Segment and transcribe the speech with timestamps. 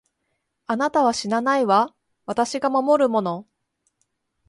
[0.65, 1.93] あなたは死なないわ、
[2.25, 3.45] 私が守るもの。